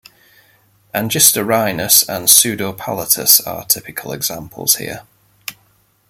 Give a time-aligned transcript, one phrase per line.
[0.95, 5.03] "Angistorhinus" and "Pseudopalatus" are typical examples here.